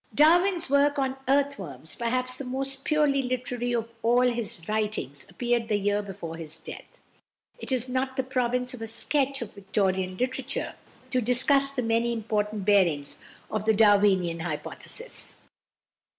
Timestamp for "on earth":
0.97-1.59